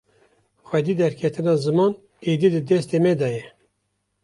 Xwedî 0.67 0.93
derketina 1.01 1.53
ziman 1.63 1.93
êdî 2.31 2.49
di 2.53 2.61
destê 2.69 2.97
me 3.03 3.13
de 3.19 3.29
ye. 3.35 3.45